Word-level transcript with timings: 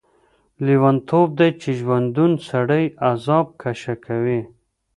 لیونتوب 0.65 1.29
دی 1.39 1.49
چې 1.61 1.69
ژوندی 1.79 2.27
سړی 2.49 2.83
عذاب 3.09 3.47
کشه 3.61 3.95
کوي. 4.05 4.41